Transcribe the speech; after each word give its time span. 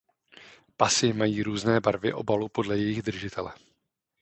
Pasy 0.77 1.13
mají 1.13 1.43
různé 1.43 1.79
barvy 1.79 2.13
obalu 2.13 2.47
podle 2.49 2.77
jejich 2.77 3.01
držitele. 3.01 3.53